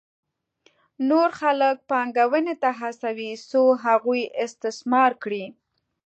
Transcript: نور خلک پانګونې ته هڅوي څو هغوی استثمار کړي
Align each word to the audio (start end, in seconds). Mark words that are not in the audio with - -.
نور 1.09 1.29
خلک 1.39 1.75
پانګونې 1.89 2.55
ته 2.61 2.69
هڅوي 2.79 3.31
څو 3.49 3.61
هغوی 3.83 4.21
استثمار 4.45 5.11
کړي 5.23 5.45